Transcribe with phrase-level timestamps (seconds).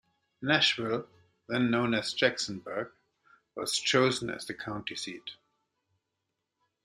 [0.41, 1.07] Nashville,
[1.47, 2.89] then known as Jacksonburg,
[3.53, 5.35] was chosen as the county seat.